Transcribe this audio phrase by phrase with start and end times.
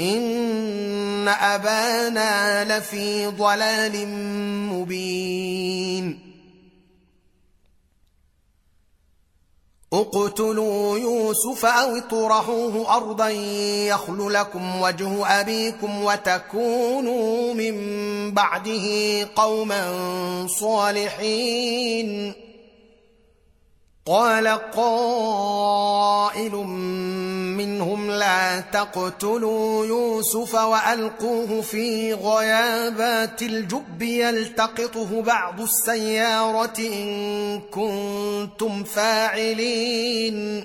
[0.00, 4.08] ان ابانا لفي ضلال
[4.72, 6.34] مبين
[9.92, 13.28] اقتلوا يوسف أو اطرحوه ارضا
[13.88, 17.74] يخل لكم وجه ابيكم وتكونوا من
[18.30, 18.86] بعده
[19.36, 19.86] قوما
[20.60, 22.34] صالحين
[24.06, 26.52] قال قائل
[27.56, 40.64] منهم لا تقتلوا يوسف وألقوه في غيابات الجب يلتقطه بعض السيارة إن كنتم فاعلين.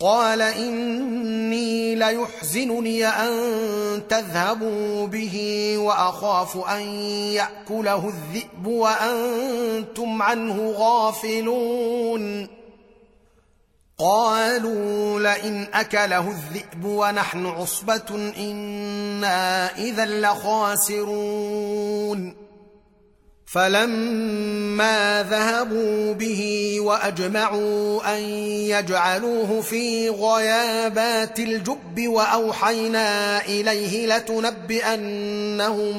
[0.00, 3.32] قال إني ليحزنني أن
[4.08, 12.48] تذهبوا به وأخاف أن يأكله الذئب وأنتم عنه غافلون.
[13.98, 22.39] قالوا لئن أكله الذئب ونحن عصبة إنا إذا لخاسرون.
[23.52, 28.22] فلما ذهبوا به وأجمعوا أن
[28.70, 35.94] يجعلوه في غيابات الجب وأوحينا إليه لتنبئنهم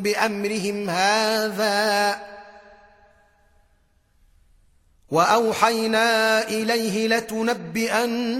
[0.00, 2.18] بأمرهم هذا
[5.10, 8.36] وأوحينا إليه لتنبئنهم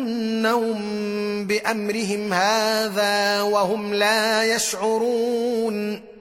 [1.47, 6.16] بأمرهم هذا وهم لا يشعرون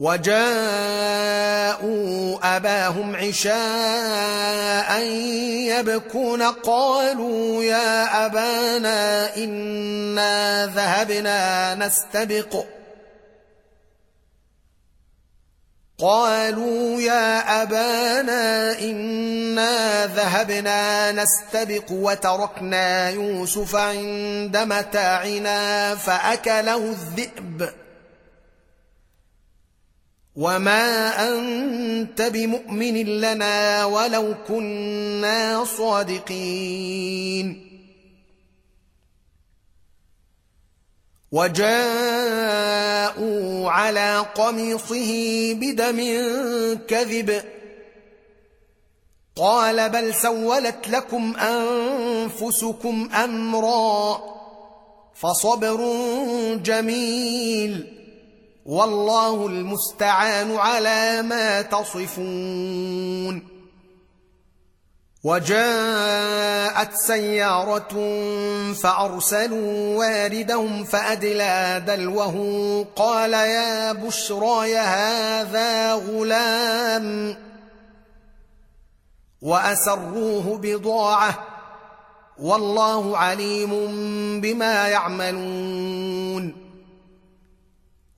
[0.00, 0.38] وجاءوا
[2.56, 5.02] أباهم عشاء
[5.70, 12.64] يبكون قالوا يا أبانا إنا ذهبنا نستبق.
[15.98, 27.70] قالوا يا أبانا إنا ذهبنا نستبق وتركنا يوسف عند متاعنا فأكله الذئب.
[30.36, 37.66] وما انت بمؤمن لنا ولو كنا صادقين
[41.32, 41.70] وجاءوا
[43.70, 45.12] على قميصه
[45.54, 45.98] بدم
[46.88, 47.42] كذب
[49.36, 54.20] قال بل سولت لكم انفسكم امرا
[55.14, 55.80] فصبر
[56.56, 57.99] جميل
[58.70, 63.48] والله المستعان على ما تصفون.
[65.24, 67.94] وجاءت سيارة
[68.72, 77.36] فأرسلوا واردهم فأدلى دلوه قال يا بشرى هذا غلام.
[79.42, 81.34] وأسروه بضاعة.
[82.38, 83.70] والله عليم
[84.40, 86.69] بما يعملون.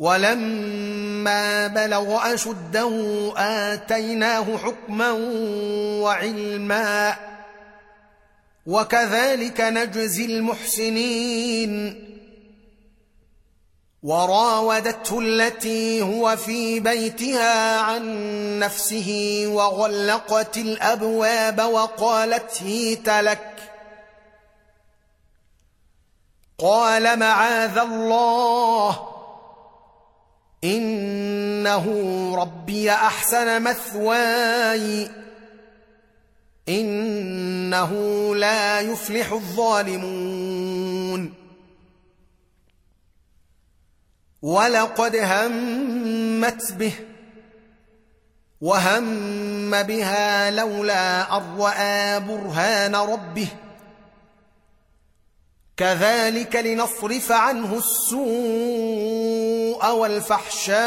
[0.00, 2.92] ولما بلغ أشده
[3.36, 5.10] آتيناه حكما
[6.02, 7.16] وعلما
[8.66, 12.04] وكذلك نجزي المحسنين.
[14.02, 18.04] وراودته التي هو في بيتها عن
[18.58, 23.56] نفسه وغلقت الأبواب وقالت هيت لك.
[26.58, 29.19] قال معاذ الله.
[30.64, 31.86] إنه
[32.36, 35.10] ربي أحسن مثواي.
[36.68, 37.92] إنه
[38.34, 41.34] لا يفلح الظالمون.
[44.42, 46.92] ولقد همت به
[48.60, 53.48] وهم بها لولا أن رأى برهان ربه.
[55.76, 59.19] كذلك لنصرف عنه السوء.
[59.84, 60.80] والفحشاء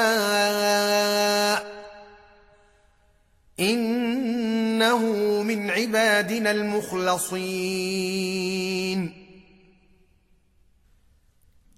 [3.60, 4.98] إنه
[5.44, 7.74] من عبادنا المخلصين.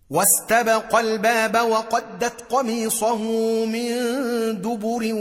[0.09, 3.17] واستبق الباب وقدت قميصه
[3.65, 3.87] من
[4.61, 5.13] دبر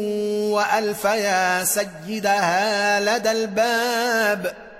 [0.52, 4.73] وألف يا سيدها لدى الباب.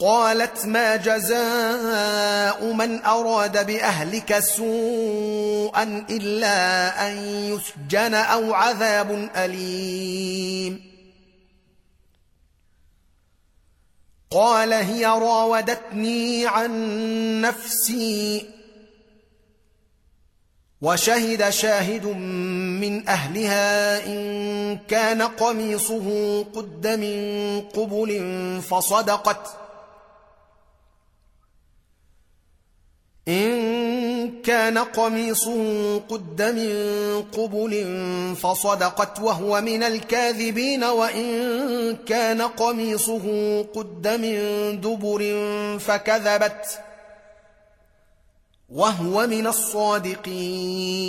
[0.00, 10.88] قالت ما جزاء من أراد بأهلك سوءا إلا أن يسجن أو عذاب أليم.
[14.30, 16.70] قال هي راودتني عن
[17.40, 18.50] نفسي
[20.82, 28.20] وشهد شاهد من أهلها إن كان قميصه قد من قبل
[28.70, 29.67] فصدقت
[33.28, 37.86] إن كان قميصه قد من قبل
[38.36, 44.36] فصدقت وهو من الكاذبين وإن كان قميصه قد من
[44.80, 45.38] دبر
[45.78, 46.80] فكذبت
[48.68, 51.08] وهو من الصادقين.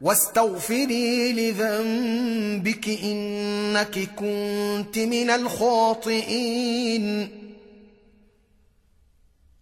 [0.00, 7.28] واستغفري لذنبك إنك كنت من الخاطئين.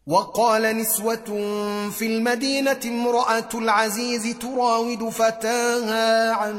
[0.06, 1.24] وقال نسوة
[1.90, 6.58] في المدينة امرأة العزيز تراود فتاها عن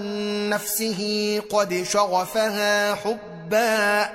[0.49, 4.09] نفسه قد شغفها حبا.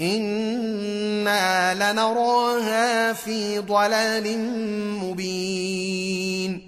[0.00, 4.38] إنا لنراها في ضلال
[4.98, 6.67] مبين.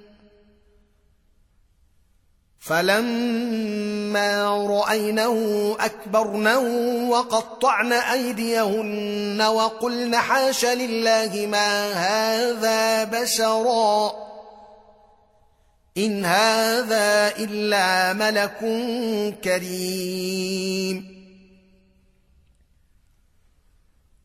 [2.61, 5.35] فلما رأينه
[5.79, 6.59] أكبرنه
[7.09, 14.13] وقطعن أيديهن وقلن حاش لله ما هذا بشرا
[15.97, 18.59] إن هذا إلا ملك
[19.43, 21.21] كريم.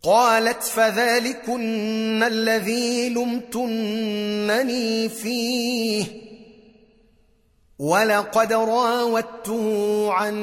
[0.03, 6.26] قالت فذلكن الذي لمتنني فيه
[7.79, 10.35] ولقد راودته عن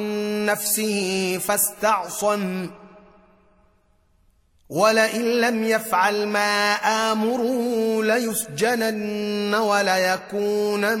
[0.46, 2.70] نفسه فاستعصم.
[4.68, 6.74] ولئن لم يفعل ما
[7.12, 10.98] آمره ليسجنن وليكونن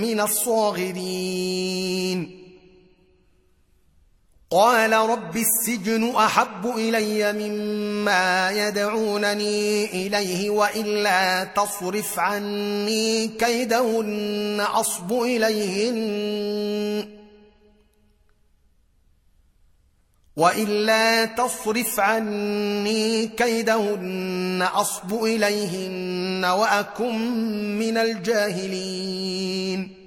[0.00, 1.62] من الصاغرين.
[4.52, 15.98] قال رب السجن أحب إلي مما يدعونني إليه وإلا تصرف عني كيدهن أصب إليهن.
[20.36, 27.18] وإلا تصرف عني كيدهن أصب إليهن وأكن
[27.78, 30.01] من الجاهلين.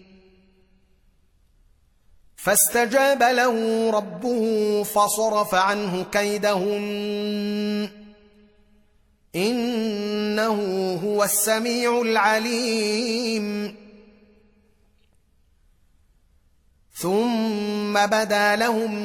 [2.45, 7.89] فاستجاب له ربه فصرف عنه كيدهن
[9.35, 10.59] إنه
[11.05, 13.75] هو السميع العليم.
[16.93, 18.95] ثم بدا لهم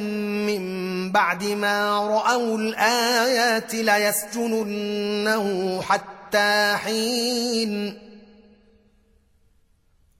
[0.47, 5.47] من بعد ما رأوا الآيات ليسجننه
[5.82, 8.10] حتى حين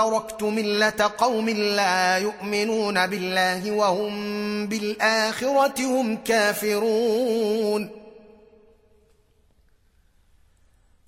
[0.00, 7.90] تركت ملة قوم لا يؤمنون بالله وهم بالآخرة هم كافرون.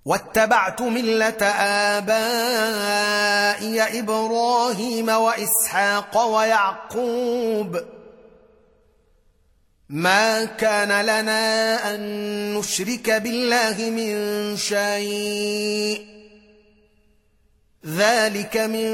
[0.04, 1.42] واتبعت ملة
[1.96, 7.80] آبائي إبراهيم وإسحاق ويعقوب.
[9.88, 12.00] ما كان لنا أن
[12.54, 16.11] نشرك بالله من شيء.
[17.86, 18.88] ذلك من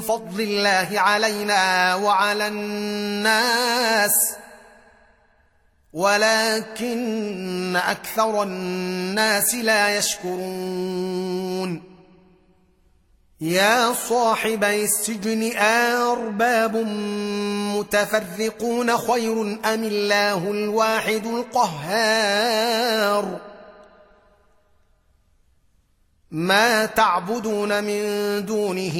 [0.00, 4.36] فضل الله علينا وعلى الناس
[5.92, 11.82] ولكن أكثر الناس لا يشكرون
[13.40, 16.76] يا صاحبي السجن ارباب
[17.76, 22.74] متفرقون خير ام الله الواحد القهار
[26.34, 28.02] ما تعبدون من
[28.46, 28.96] دونه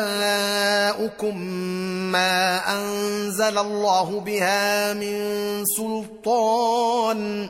[2.12, 5.20] ما أنزل الله بها من
[5.66, 7.50] سلطان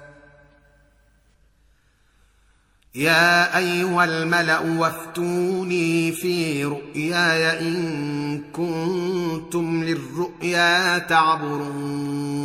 [2.95, 12.41] يا أيها الملأ وافتوني في رؤياي إن كنتم للرؤيا تعبرون.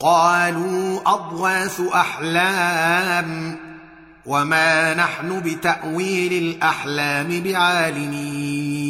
[0.00, 3.56] قالوا اضواث أحلام
[4.26, 8.89] وما نحن بتأويل الأحلام بعالمين.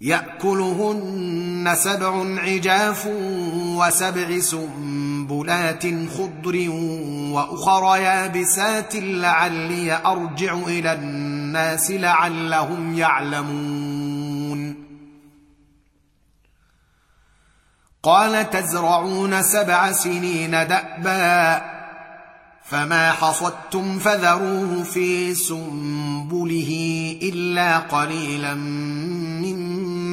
[0.00, 3.06] يأكلهن سبع عجاف
[3.76, 6.70] وسبع سنبلات خضر
[7.32, 14.74] وأخر يابسات لعلي أرجع إلى الناس لعلهم يعلمون.
[18.02, 21.62] قال تزرعون سبع سنين دأبا
[22.64, 26.70] فما حصدتم فذروه في سنبله
[27.22, 28.54] إلا قليلا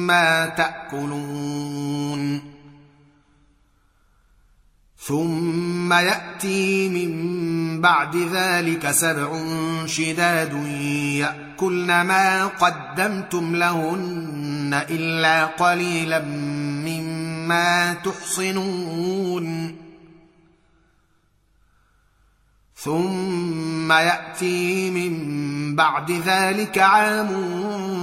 [0.08, 2.40] مما تأكلون.
[4.98, 9.36] ثم يأتي من بعد ذلك سبع
[9.86, 10.52] شداد
[11.20, 16.24] يأكلن ما قدمتم لهن إلا قليلا
[16.88, 19.76] مما تحصنون.
[22.76, 27.30] ثم يأتي من بعد ذلك عام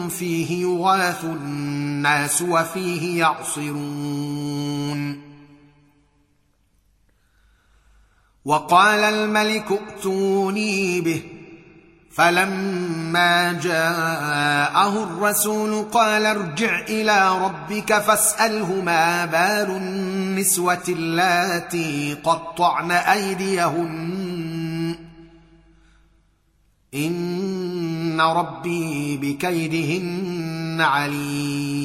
[0.10, 1.26] فيه يغاث
[2.06, 5.22] الناس وفيه يعصرون.
[8.46, 11.24] وقال الملك ائتوني به
[12.12, 24.96] فلما جاءه الرسول قال ارجع إلى ربك فاسأله ما بال النسوة اللاتي قطعن أيديهن.
[26.94, 31.85] إن ربي بكيدهن عليم.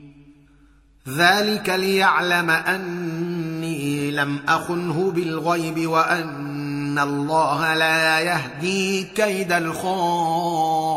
[1.09, 10.91] ذلك ليعلم اني لم اخنه بالغيب وان الله لا يهدي كيد الخائنين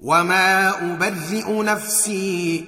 [0.00, 2.64] وما ابرئ نفسي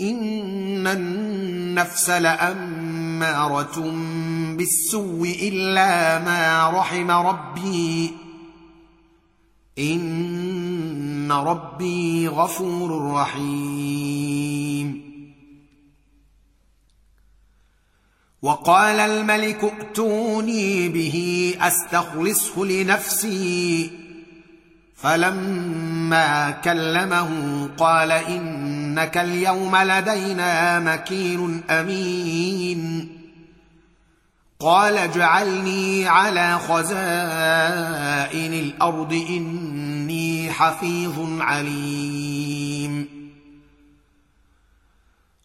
[0.00, 3.80] ان النفس لاماره
[4.56, 8.10] بالسوء الا ما رحم ربي
[9.78, 15.12] إن ربي غفور رحيم.
[18.42, 23.90] وقال الملك ائتوني به أستخلصه لنفسي.
[24.96, 33.21] فلما كلمه قال إنك اليوم لدينا مكين أمين.
[34.62, 43.22] قال اجعلني على خزائن الأرض إني حفيظ عليم.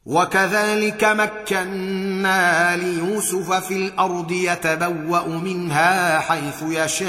[0.06, 7.08] وكذلك مكنا ليوسف في الأرض يتبوأ منها حيث يشاء.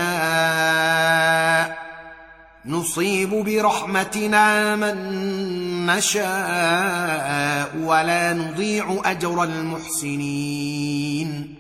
[2.67, 4.97] نصيب برحمتنا من
[5.87, 11.58] نشاء ولا نضيع أجر المحسنين.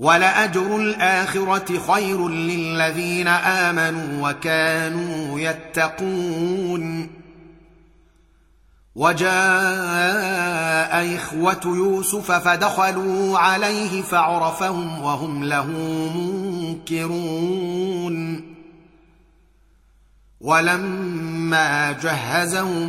[0.00, 7.10] ولأجر الآخرة خير للذين آمنوا وكانوا يتقون.
[8.94, 9.30] وجاء
[11.16, 15.66] إخوة يوسف فدخلوا عليه فعرفهم وهم له
[16.86, 18.50] منكرون.
[20.40, 22.88] ولما جهزهم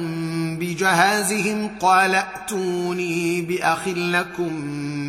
[0.60, 4.54] بجهازهم قال ائتوني بأخ لكم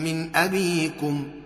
[0.05, 1.42] من أبيكم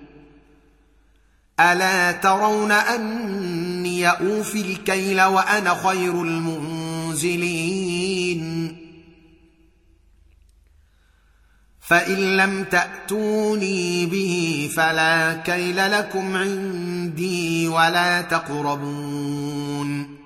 [1.61, 7.57] ألا ترون أني أوفي الكيل وأنا خير المنزلين؟
[11.81, 20.17] فإن لم تأتوني به فلا كيل لكم عندي ولا تقربون.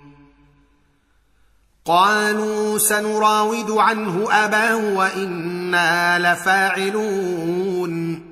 [1.85, 8.30] قالوا سنراود عنه أباه وإنا لفاعلون.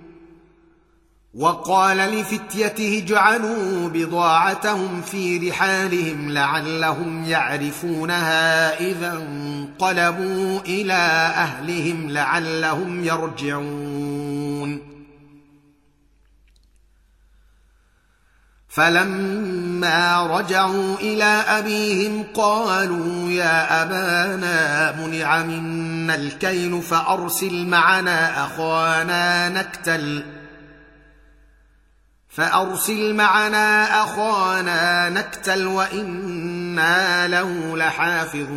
[1.38, 10.92] وقال لفتيته اجعلوا بضاعتهم في رحالهم لعلهم يعرفونها إذا انقلبوا إلى
[11.35, 14.88] أهلهم لعلهم يرجعون.
[18.68, 30.38] فلما رجعوا إلى أبيهم قالوا يا أبانا منع منا الكيل فأرسل معنا اخانا نكتل
[32.38, 38.48] فأرسل معنا أخانا نكتل وإنا له لحافظون.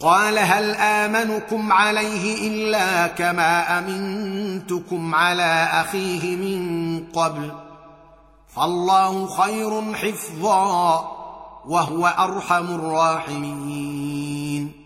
[0.00, 7.52] قال هل آمنكم عليه إلا كما أمنتكم على أخيه من قبل؟
[8.56, 11.00] فالله خير حفظا
[11.66, 14.85] وهو أرحم الراحمين.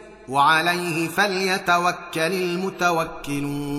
[0.31, 3.71] وعليه فليتوكل المتوكلون.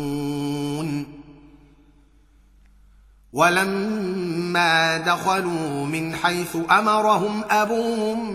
[3.32, 8.34] ولما دخلوا من حيث أمرهم أبوهم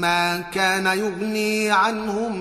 [0.00, 2.38] ما كان يغني عنهم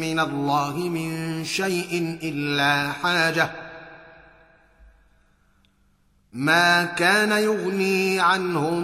[0.00, 3.50] من الله من شيء إلا حاجة.
[6.32, 8.82] ما كان يغني عنهم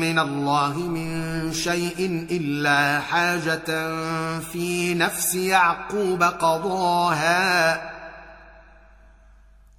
[0.00, 1.17] من الله من
[1.52, 3.64] شيء إلا حاجة
[4.40, 7.80] في نفس يعقوب قضاها.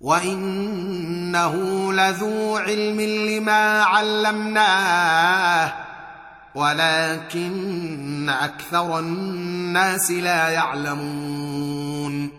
[0.01, 1.53] وإنه
[1.93, 5.73] لذو علم لما علمناه
[6.55, 12.38] ولكن أكثر الناس لا يعلمون.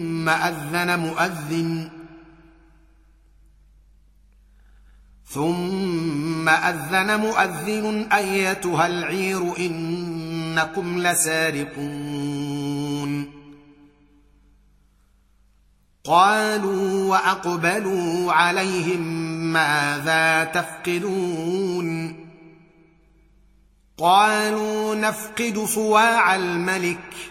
[0.29, 1.89] أذن مؤذن.
[5.25, 12.21] ثم أذن مؤذن أيتها العير إنكم لسارقون.
[16.03, 19.01] قالوا وأقبلوا عليهم
[19.53, 22.15] ماذا تفقدون؟
[23.97, 27.30] قالوا نفقد صواع الملك.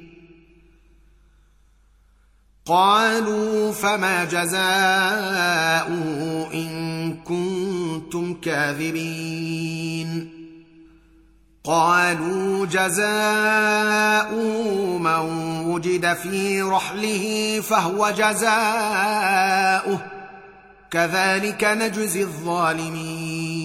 [2.65, 4.59] قالوا فما جزاؤه
[6.53, 10.31] إن كنتم كاذبين.
[11.63, 14.33] قالوا جزاء
[14.99, 15.19] من
[15.65, 19.99] وجد في رحله فهو جزاؤه.
[20.91, 23.61] كذلك نجزي الظالمين.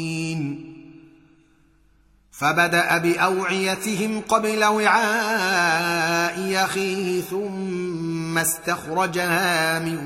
[2.30, 7.85] فبدأ بأوعيتهم قبل وعاء أخيه ثم
[8.42, 9.98] استخرجها من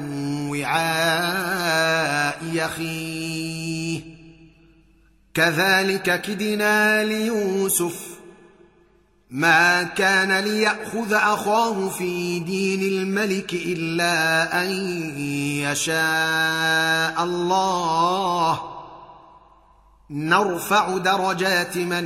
[0.50, 4.00] وعاء أخيه.
[5.34, 8.10] كذلك كدنا ليوسف
[9.30, 14.70] ما كان ليأخذ أخاه في دين الملك إلا أن
[15.60, 18.60] يشاء الله.
[20.10, 22.04] نرفع درجات من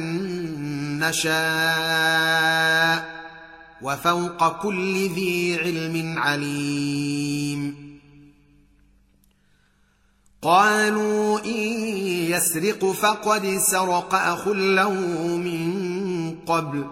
[0.99, 1.35] نشاء.
[3.85, 7.85] وفوق كل ذي علم عليم.
[10.43, 11.61] قالوا إن
[12.33, 14.91] يسرق فقد سرق أخ له
[15.37, 16.85] من قبل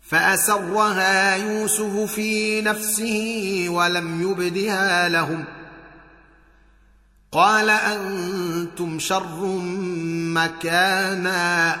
[0.00, 5.44] فأسرها يوسف في نفسه ولم يبدها لهم.
[7.32, 9.46] قال أنتم شر
[10.34, 11.80] مكانا.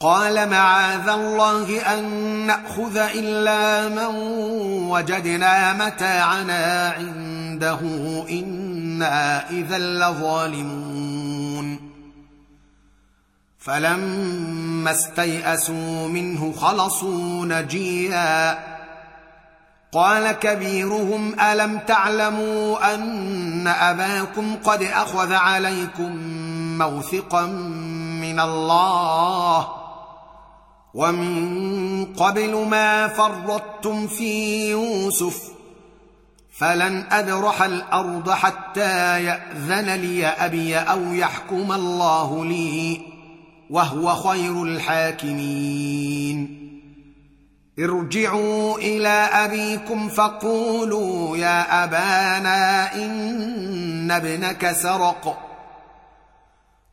[0.00, 2.04] قال معاذ الله أن
[2.46, 4.16] نأخذ إلا من
[4.90, 7.80] وجدنا متاعنا عنده
[8.30, 11.80] إنا إذا لظالمون.
[13.58, 18.58] فلما استيئسوا منه خلصوا نجيا.
[19.92, 26.16] قال كبيرهم ألم تعلموا أن أباكم قد أخذ عليكم
[26.78, 27.46] موثقا
[28.22, 29.77] من الله؟
[30.94, 35.42] ومن قبل ما فرطتم في يوسف
[36.58, 43.00] فلن ادرح الأرض حتى يأذن لي أبي أو يحكم الله لي
[43.70, 46.58] وهو خير الحاكمين.
[47.78, 55.47] ارجعوا إلى أبيكم فقولوا يا أبانا إن ابنك سرق.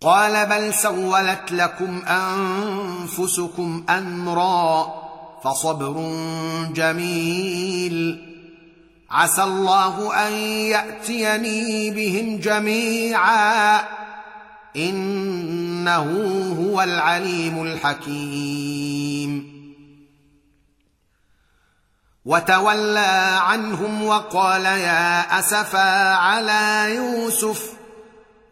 [0.00, 4.94] قال بل سولت لكم أنفسكم أمرا
[5.44, 5.92] فصبر
[6.72, 8.24] جميل.
[9.10, 13.80] عسى الله أن يأتيني بهم جميعا.
[14.76, 16.02] إنه
[16.60, 19.58] هو العليم الحكيم.
[22.24, 27.77] وتولى عنهم وقال يا أسفا على يوسف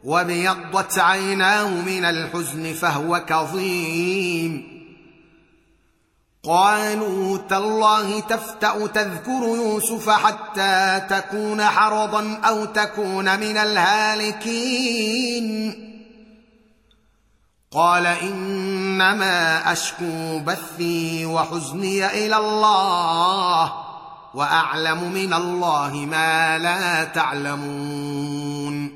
[0.05, 4.77] وابيضت عيناه من الحزن فهو كظيم.
[6.45, 15.07] قالوا تالله تفتا تذكر يوسف حتى تكون حرضا أو تكون من الهالكين.
[17.73, 23.73] قال انما اشكو بثي وحزني إلى الله
[24.35, 28.96] واعلم من الله ما لا تعلمون.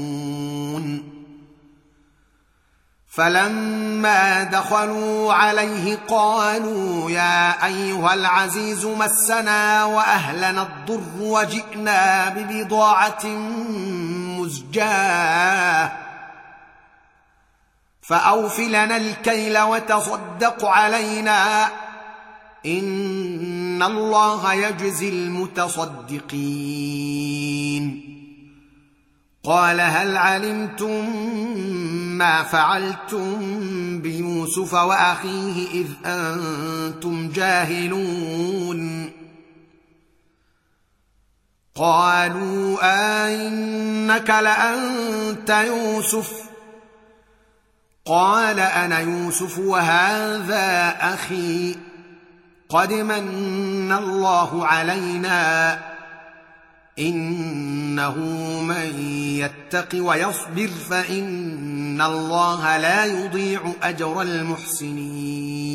[3.11, 13.25] فلما دخلوا عليه قالوا يا أيها العزيز مسنا وأهلنا الضر وجئنا ببضاعة
[14.39, 15.91] مزجاة.
[18.01, 21.69] فاوف لنا الكيل وتصدق علينا.
[22.65, 26.31] إن الله يجزي المتصدقين.
[29.43, 31.15] قال هل علمتم
[32.17, 33.39] ما فعلتم
[34.01, 39.11] بيوسف وأخيه إذ أنتم جاهلون؟
[41.75, 46.31] قالوا أئنك لأنت يوسف.
[48.05, 51.75] قال أنا يوسف وهذا أخي.
[52.69, 55.90] قد من الله علينا.
[56.99, 58.17] إنه
[58.61, 58.99] من
[59.39, 65.71] يتق ويصبر فإن الله لا يضيع أجر المحسنين.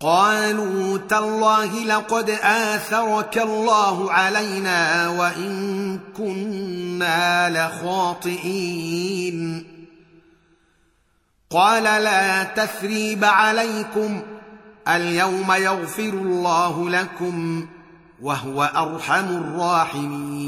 [0.00, 9.36] قالوا تالله لقد آثرك الله علينا وإن كنا لخاطئين.
[11.50, 14.22] قال لا تثريب عليكم.
[14.88, 17.66] اليوم يغفر الله لكم
[18.22, 20.46] وهو أرحم الراحمين.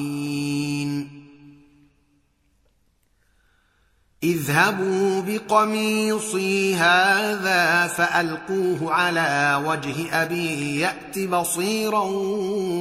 [4.22, 12.02] اذهبوا بقميصي هذا فألقوه على وجه أبي يأت بصيرا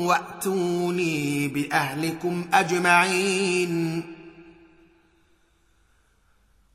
[0.07, 4.03] وأتوني بأهلكم أجمعين.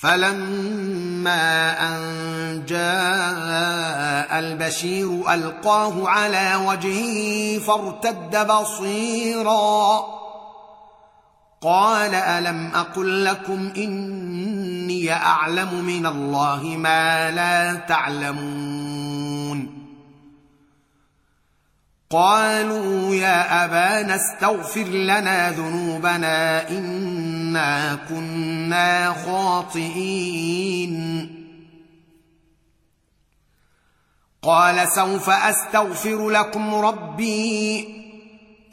[0.00, 10.04] فلما أن جاء البشير ألقاه على وجهه فارتد بصيرا.
[11.62, 19.86] قال ألم أقل لكم إني أعلم من الله ما لا تعلمون؟
[22.10, 26.68] قالوا يا أبانا استغفر لنا ذنوبنا
[27.56, 30.96] انا كنا خاطئين.
[34.42, 37.88] قال سوف أستغفر لكم ربي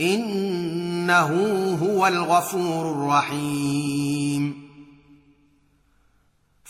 [0.02, 1.28] إنه
[1.84, 4.63] هو الغفور الرحيم.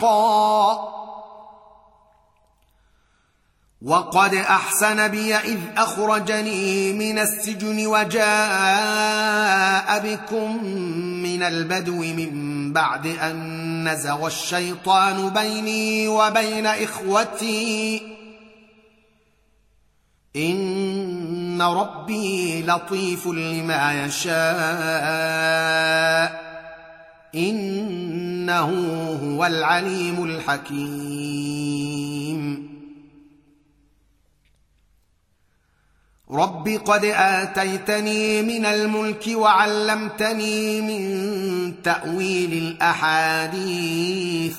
[0.00, 0.96] حقا.
[3.82, 8.28] وقد أحسن بي إذ أخرجني من السجن وجاء
[9.98, 10.64] بكم
[11.22, 18.02] من البدو من بعد أن نزغ الشيطان بيني وبين إخوتي.
[20.36, 24.36] إن ربي لطيف لما يشاء.
[27.36, 28.70] إنه
[29.22, 31.86] هو العليم الحكيم.
[36.30, 44.58] رب قد آتيتني من الملك وعلمتني من تأويل الأحاديث.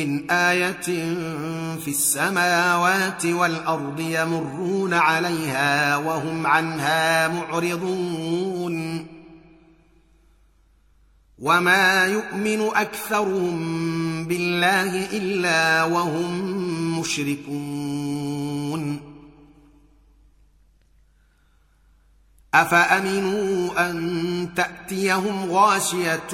[0.00, 0.80] من آية
[1.76, 9.06] في السماوات والأرض يمرون عليها وهم عنها معرضون.
[11.38, 19.00] وما يؤمن أكثرهم بالله إلا وهم مشركون.
[22.54, 26.30] أفأمنوا أن تأتيهم غاشية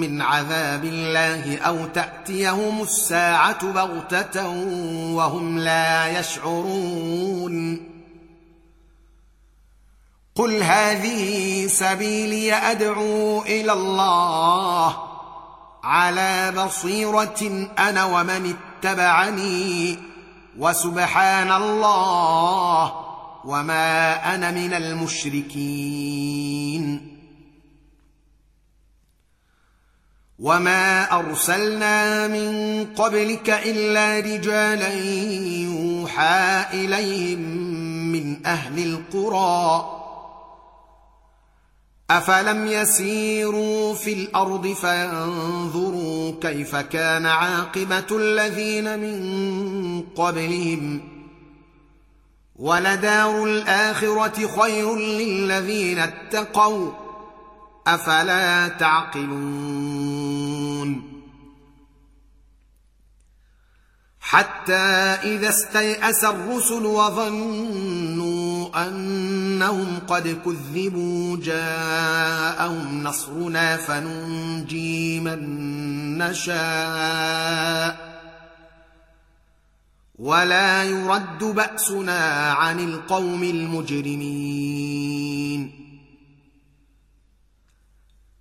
[0.00, 4.48] من عذاب الله أو تأتيهم الساعة بغتة
[5.14, 7.86] وهم لا يشعرون.
[10.34, 14.96] قل هذه سبيلي أدعو إلى الله
[15.84, 19.98] على بصيرة أنا ومن اتبعني
[20.58, 22.92] وسبحان الله
[23.44, 26.79] وما أنا من المشركين.
[30.40, 34.94] وما ارسلنا من قبلك الا رجالا
[35.64, 37.38] يوحى اليهم
[38.12, 39.96] من أهل القرى
[42.10, 51.00] افلم يسيروا في الأرض فينظروا كيف كان عاقبه الذين من قبلهم
[52.56, 57.09] ولدار الاخره خير للذين اتقوا
[57.94, 60.30] أفلا تعقلون؟
[64.20, 64.72] حتى
[65.22, 78.10] إذا استيأس الرسل وظنوا أنهم قد كذبوا جاءهم نصرنا فننجي من نشاء.
[80.18, 85.19] ولا يرد بأسنا عن القوم المجرمين.